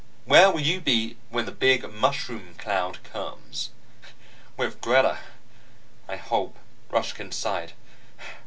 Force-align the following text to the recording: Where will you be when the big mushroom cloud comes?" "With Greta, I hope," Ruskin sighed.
Where 0.25 0.49
will 0.51 0.61
you 0.61 0.81
be 0.81 1.17
when 1.29 1.45
the 1.45 1.51
big 1.51 1.87
mushroom 1.93 2.55
cloud 2.55 3.03
comes?" 3.03 3.69
"With 4.57 4.81
Greta, 4.81 5.19
I 6.07 6.15
hope," 6.15 6.57
Ruskin 6.89 7.31
sighed. 7.31 7.73